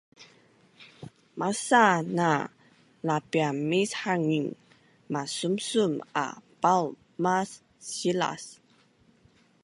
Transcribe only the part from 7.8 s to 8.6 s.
Silas